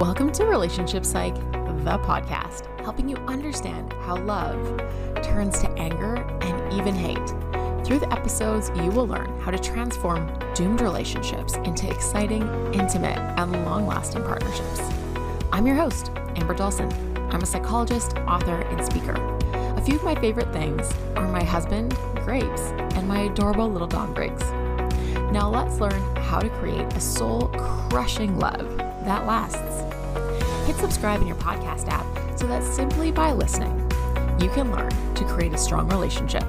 [0.00, 4.80] Welcome to Relationship Psych, the podcast, helping you understand how love
[5.24, 7.28] turns to anger and even hate.
[7.84, 12.42] Through the episodes, you will learn how to transform doomed relationships into exciting,
[12.72, 14.80] intimate, and long lasting partnerships.
[15.52, 16.92] I'm your host, Amber Dawson.
[17.32, 19.14] I'm a psychologist, author, and speaker.
[19.76, 21.92] A few of my favorite things are my husband,
[22.24, 24.44] Grapes, and my adorable little dog, Briggs.
[25.32, 27.48] Now let's learn how to create a soul
[27.90, 29.87] crushing love that lasts.
[30.68, 32.04] Hit subscribe in your podcast app
[32.38, 33.74] so that simply by listening,
[34.38, 36.42] you can learn to create a strong relationship.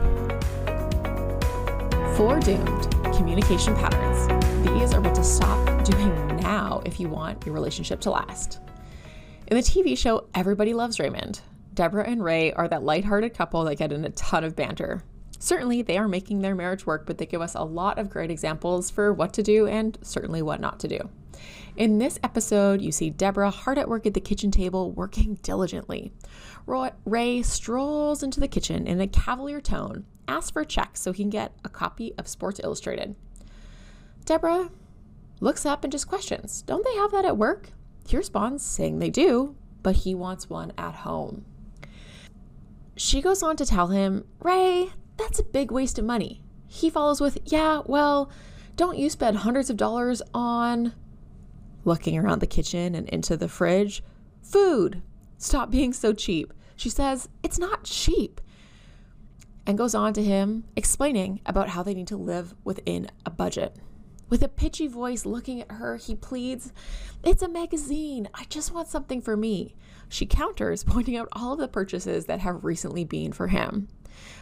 [2.18, 4.28] Four doomed communication patterns.
[4.68, 8.60] These are what to stop doing now if you want your relationship to last.
[9.48, 11.40] In the TV show Everybody Loves Raymond,
[11.74, 15.02] Deborah and Ray are that lighthearted couple that get in a ton of banter.
[15.40, 18.32] Certainly, they are making their marriage work, but they give us a lot of great
[18.32, 21.10] examples for what to do and certainly what not to do.
[21.76, 26.12] In this episode, you see Deborah hard at work at the kitchen table, working diligently.
[27.06, 31.24] Ray strolls into the kitchen in a cavalier tone, asks for a check so he
[31.24, 33.16] can get a copy of Sports Illustrated.
[34.26, 34.70] Deborah
[35.40, 37.72] looks up and just questions, Don't they have that at work?
[38.08, 41.46] He responds, saying they do, but he wants one at home.
[42.96, 46.42] She goes on to tell him, Ray, that's a big waste of money.
[46.68, 48.30] He follows with, Yeah, well,
[48.76, 50.94] don't you spend hundreds of dollars on
[51.86, 54.04] looking around the kitchen and into the fridge.
[54.42, 55.02] Food.
[55.38, 56.54] Stop being so cheap.
[56.76, 58.42] She says, It's not cheap.
[59.66, 63.76] And goes on to him explaining about how they need to live within a budget.
[64.30, 66.72] With a pitchy voice looking at her, he pleads,
[67.24, 68.30] It's a magazine.
[68.34, 69.76] I just want something for me.
[70.08, 73.88] She counters, pointing out all of the purchases that have recently been for him.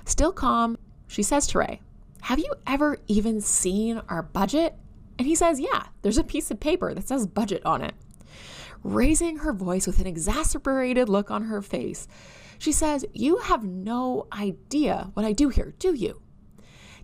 [0.05, 1.81] Still calm, she says to Ray,
[2.21, 4.75] Have you ever even seen our budget?
[5.17, 7.95] And he says, Yeah, there's a piece of paper that says budget on it.
[8.83, 12.07] Raising her voice with an exasperated look on her face,
[12.59, 16.21] she says, You have no idea what I do here, do you?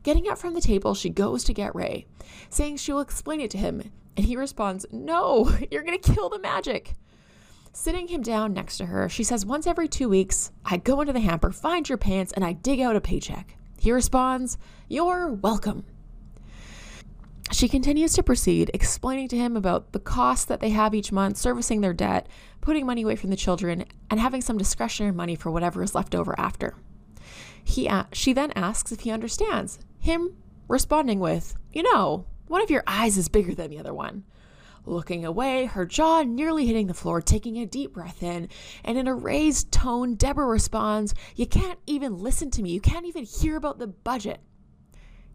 [0.03, 2.05] Getting up from the table, she goes to get Ray,
[2.49, 3.91] saying she will explain it to him.
[4.15, 6.93] And he responds, No, you're going to kill the magic.
[7.75, 11.13] Sitting him down next to her, she says, Once every two weeks, I go into
[11.13, 13.55] the hamper, find your pants, and I dig out a paycheck.
[13.79, 14.57] He responds,
[14.87, 15.85] You're welcome.
[17.53, 21.37] She continues to proceed, explaining to him about the costs that they have each month,
[21.37, 22.27] servicing their debt,
[22.61, 26.15] putting money away from the children, and having some discretionary money for whatever is left
[26.15, 26.73] over after.
[27.63, 30.35] He, she then asks if he understands, him
[30.67, 34.23] responding with, You know, one of your eyes is bigger than the other one.
[34.87, 38.49] Looking away, her jaw nearly hitting the floor, taking a deep breath in,
[38.83, 42.71] and in a raised tone, Deborah responds, You can't even listen to me.
[42.71, 44.41] You can't even hear about the budget.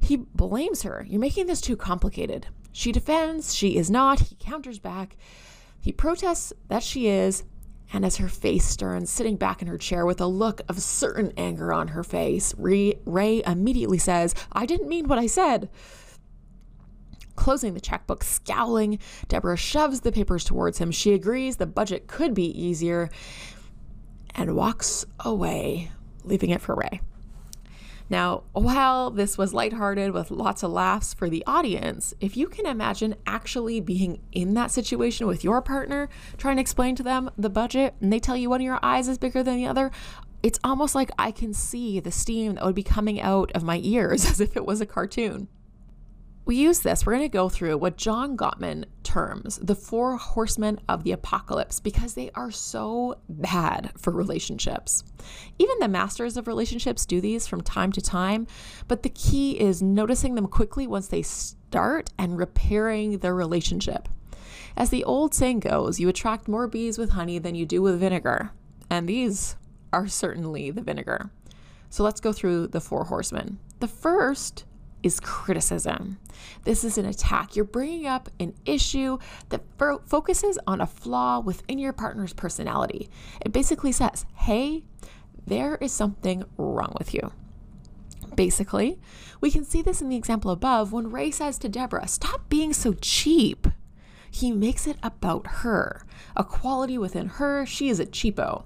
[0.01, 1.05] He blames her.
[1.09, 2.47] You're making this too complicated.
[2.73, 4.21] She defends, she is not.
[4.21, 5.17] He counters back.
[5.81, 7.45] He protests that she is,
[7.93, 11.33] and as her face turns, sitting back in her chair with a look of certain
[11.37, 15.71] anger on her face, Ray, immediately says, I didn't mean what I said.
[17.37, 18.99] Closing the checkbook, scowling,
[19.29, 20.91] Deborah shoves the papers towards him.
[20.91, 23.11] She agrees the budget could be easier
[24.35, 25.91] and walks away,
[26.25, 27.01] leaving it for Ray.
[28.11, 32.65] Now, while this was lighthearted with lots of laughs for the audience, if you can
[32.65, 36.09] imagine actually being in that situation with your partner,
[36.39, 39.09] trying to explain to them the budget, and they tell you one of your eyes
[39.09, 39.91] is bigger than the other,
[40.43, 43.81] it's almost like I can see the steam that would be coming out of my
[43.83, 45.49] ears as if it was a cartoon
[46.49, 50.81] we use this, we're going to go through what John Gottman terms the four horsemen
[50.89, 55.05] of the apocalypse because they are so bad for relationships.
[55.59, 58.47] Even the masters of relationships do these from time to time,
[58.89, 64.09] but the key is noticing them quickly once they start and repairing the relationship.
[64.75, 68.01] As the old saying goes, you attract more bees with honey than you do with
[68.01, 68.53] vinegar,
[68.89, 69.57] and these
[69.93, 71.31] are certainly the vinegar.
[71.91, 73.59] So let's go through the four horsemen.
[73.81, 74.65] The first
[75.03, 76.19] is criticism.
[76.65, 77.57] This is an attack.
[77.57, 83.09] You're bringing up an issue that fo- focuses on a flaw within your partner's personality.
[83.41, 84.85] It basically says, hey,
[85.47, 87.33] there is something wrong with you.
[88.35, 89.01] Basically,
[89.41, 92.73] we can see this in the example above when Ray says to Deborah, Stop being
[92.73, 93.67] so cheap.
[94.31, 96.05] He makes it about her,
[96.37, 97.65] a quality within her.
[97.65, 98.65] She is a cheapo.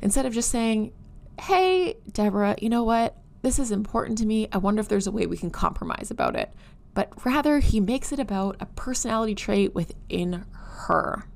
[0.00, 0.92] Instead of just saying,
[1.38, 3.16] Hey, Deborah, you know what?
[3.42, 4.48] This is important to me.
[4.52, 6.52] I wonder if there's a way we can compromise about it.
[6.94, 11.26] But rather, he makes it about a personality trait within her.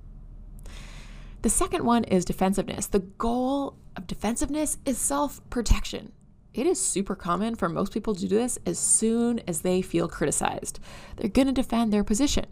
[1.43, 2.87] The second one is defensiveness.
[2.87, 6.13] The goal of defensiveness is self protection.
[6.53, 10.09] It is super common for most people to do this as soon as they feel
[10.09, 10.81] criticized.
[11.17, 12.47] They're going to defend their position.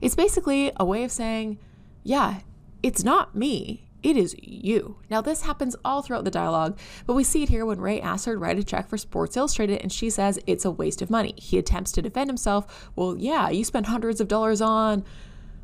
[0.00, 1.58] It's basically a way of saying,
[2.02, 2.40] yeah,
[2.82, 3.85] it's not me.
[4.06, 4.98] It is you.
[5.10, 8.26] Now, this happens all throughout the dialogue, but we see it here when Ray asks
[8.26, 11.10] her to write a check for Sports Illustrated and she says it's a waste of
[11.10, 11.34] money.
[11.36, 12.88] He attempts to defend himself.
[12.94, 15.04] Well, yeah, you spent hundreds of dollars on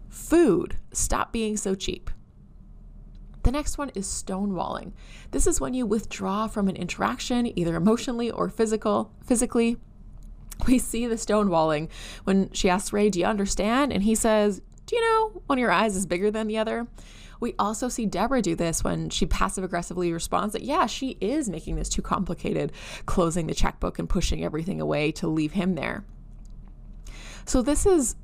[0.09, 0.77] food.
[0.91, 2.11] Stop being so cheap.
[3.45, 4.91] The next one is stonewalling.
[5.31, 9.77] This is when you withdraw from an interaction, either emotionally or physical, physically.
[10.67, 11.91] We see the stonewalling
[12.25, 13.93] when she asks Ray, Do you understand?
[13.93, 16.89] And he says, Do you know one of your eyes is bigger than the other?
[17.43, 21.49] We also see Deborah do this when she passive aggressively responds that, yeah, she is
[21.49, 22.71] making this too complicated,
[23.05, 26.05] closing the checkbook and pushing everything away to leave him there.
[27.45, 28.15] So, this is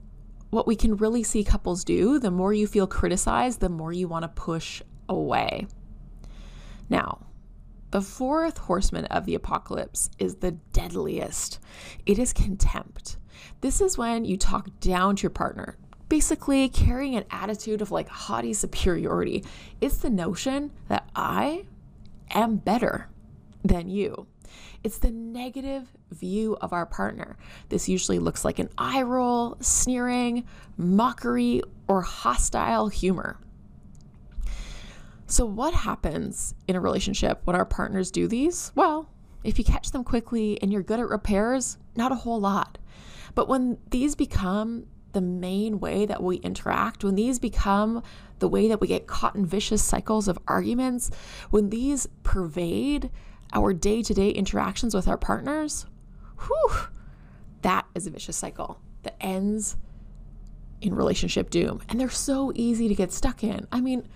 [0.51, 2.21] what we can really see couples do.
[2.21, 5.67] The more you feel criticized, the more you want to push away.
[6.89, 7.27] Now,
[7.91, 11.59] the fourth horseman of the apocalypse is the deadliest.
[12.07, 13.17] It is contempt.
[13.63, 15.77] This is when you talk down to your partner,
[16.09, 19.45] basically carrying an attitude of like haughty superiority.
[19.81, 21.67] It's the notion that I
[22.31, 23.09] am better
[23.65, 24.27] than you.
[24.83, 27.37] It's the negative view of our partner.
[27.69, 30.45] This usually looks like an eye roll, sneering,
[30.77, 33.39] mockery, or hostile humor.
[35.27, 38.73] So, what happens in a relationship when our partners do these?
[38.75, 39.11] Well,
[39.45, 42.79] if you catch them quickly and you're good at repairs, not a whole lot.
[43.35, 48.03] But when these become the main way that we interact, when these become
[48.39, 51.11] the way that we get caught in vicious cycles of arguments,
[51.51, 53.11] when these pervade
[53.53, 55.87] our day to day interactions with our partners,
[56.47, 56.89] whew,
[57.63, 59.77] that is a vicious cycle that ends
[60.81, 61.81] in relationship doom.
[61.89, 63.67] And they're so easy to get stuck in.
[63.73, 64.07] I mean,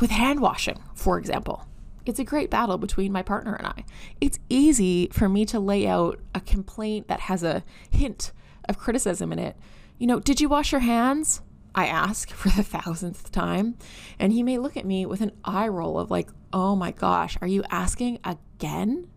[0.00, 1.66] with hand washing, for example.
[2.06, 3.84] It's a great battle between my partner and I.
[4.20, 8.32] It's easy for me to lay out a complaint that has a hint
[8.68, 9.56] of criticism in it.
[9.98, 11.40] You know, did you wash your hands?
[11.74, 13.76] I ask for the thousandth time.
[14.18, 17.36] And he may look at me with an eye roll of, like, oh my gosh,
[17.40, 19.08] are you asking again?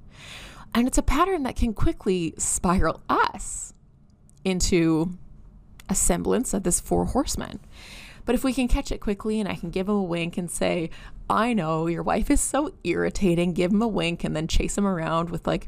[0.73, 3.73] And it's a pattern that can quickly spiral us
[4.43, 5.17] into
[5.89, 7.59] a semblance of this four horsemen.
[8.25, 10.51] But if we can catch it quickly and I can give him a wink and
[10.51, 10.89] say,
[11.29, 14.87] I know your wife is so irritating, give him a wink and then chase him
[14.87, 15.67] around with like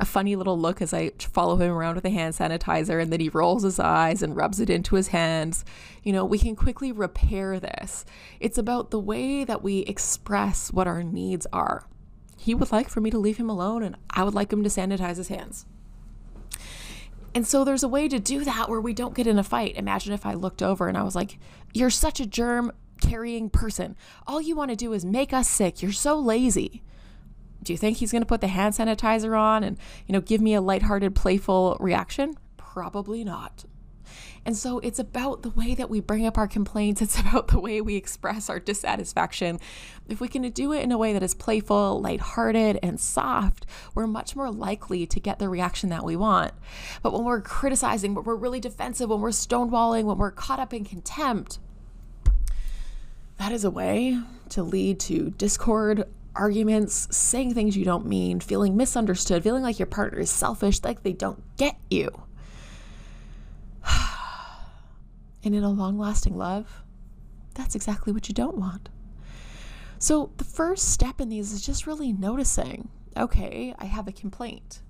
[0.00, 3.20] a funny little look as I follow him around with a hand sanitizer and then
[3.20, 5.64] he rolls his eyes and rubs it into his hands.
[6.02, 8.04] You know, we can quickly repair this.
[8.40, 11.86] It's about the way that we express what our needs are.
[12.36, 14.70] He would like for me to leave him alone and I would like him to
[14.70, 15.66] sanitize his hands.
[17.34, 19.76] And so there's a way to do that where we don't get in a fight.
[19.76, 21.38] Imagine if I looked over and I was like,
[21.74, 23.96] You're such a germ carrying person.
[24.26, 25.82] All you want to do is make us sick.
[25.82, 26.82] You're so lazy.
[27.62, 30.40] Do you think he's going to put the hand sanitizer on and, you know, give
[30.40, 32.34] me a lighthearted, playful reaction?
[32.56, 33.64] Probably not.
[34.44, 37.60] And so it's about the way that we bring up our complaints, it's about the
[37.60, 39.60] way we express our dissatisfaction.
[40.08, 44.06] If we can do it in a way that is playful, lighthearted, and soft, we're
[44.06, 46.52] much more likely to get the reaction that we want.
[47.02, 50.72] But when we're criticizing, when we're really defensive, when we're stonewalling, when we're caught up
[50.72, 51.58] in contempt,
[53.38, 54.20] that is a way
[54.50, 56.04] to lead to discord,
[56.34, 61.02] arguments, saying things you don't mean, feeling misunderstood, feeling like your partner is selfish, like
[61.02, 62.10] they don't get you.
[65.44, 66.82] And in a long lasting love,
[67.54, 68.88] that's exactly what you don't want.
[70.00, 74.82] So, the first step in these is just really noticing okay, I have a complaint.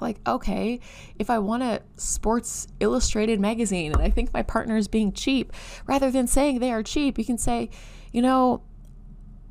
[0.00, 0.80] Like, okay,
[1.18, 5.52] if I want a Sports Illustrated magazine and I think my partner is being cheap,
[5.86, 7.70] rather than saying they are cheap, you can say,
[8.12, 8.62] you know,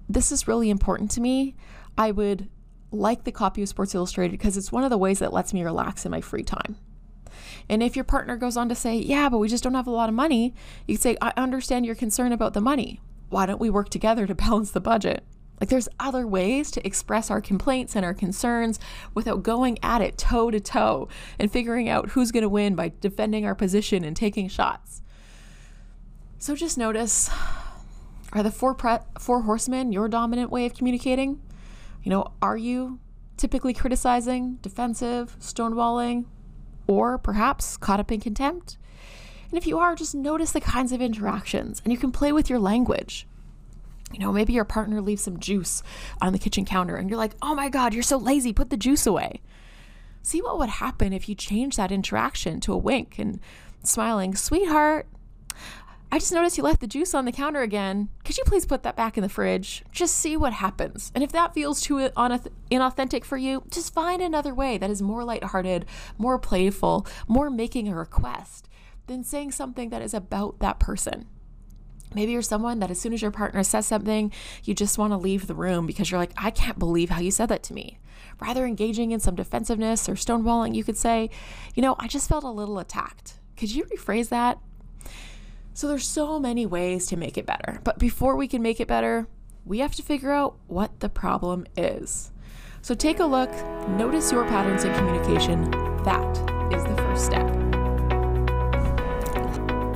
[0.07, 1.55] this is really important to me.
[1.97, 2.49] I would
[2.91, 5.63] like the copy of Sports Illustrated because it's one of the ways that lets me
[5.63, 6.77] relax in my free time.
[7.67, 9.91] And if your partner goes on to say, Yeah, but we just don't have a
[9.91, 10.53] lot of money,
[10.87, 13.01] you can say, I understand your concern about the money.
[13.29, 15.25] Why don't we work together to balance the budget?
[15.59, 18.79] Like, there's other ways to express our complaints and our concerns
[19.13, 21.07] without going at it toe to toe
[21.39, 25.01] and figuring out who's going to win by defending our position and taking shots.
[26.39, 27.29] So just notice
[28.33, 31.41] are the four, pre- four horsemen your dominant way of communicating?
[32.03, 32.99] You know, are you
[33.37, 36.25] typically criticizing, defensive, stonewalling,
[36.87, 38.77] or perhaps caught up in contempt.
[39.49, 42.49] And if you are, just notice the kinds of interactions and you can play with
[42.49, 43.27] your language.
[44.11, 45.83] You know, maybe your partner leaves some juice
[46.21, 48.77] on the kitchen counter and you're like, oh my God, you're so lazy, put the
[48.77, 49.41] juice away.
[50.21, 53.39] See what would happen if you change that interaction to a wink and
[53.83, 55.07] smiling, sweetheart,
[56.11, 58.09] I just noticed you left the juice on the counter again.
[58.23, 59.83] Could you please put that back in the fridge?
[59.91, 61.11] Just see what happens.
[61.13, 65.25] And if that feels too inauthentic for you, just find another way that is more
[65.25, 65.85] lighthearted,
[66.17, 68.69] more playful, more making a request
[69.07, 71.25] than saying something that is about that person.
[72.13, 74.31] Maybe you're someone that as soon as your partner says something,
[74.63, 77.31] you just want to leave the room because you're like, I can't believe how you
[77.31, 77.99] said that to me.
[78.39, 81.29] Rather engaging in some defensiveness or stonewalling, you could say,
[81.73, 83.39] you know, I just felt a little attacked.
[83.57, 84.59] Could you rephrase that?
[85.73, 87.79] So there's so many ways to make it better.
[87.83, 89.27] But before we can make it better,
[89.65, 92.31] we have to figure out what the problem is.
[92.81, 93.51] So take a look,
[93.89, 95.71] notice your patterns in communication.
[96.03, 96.37] That
[96.71, 97.54] is the first step.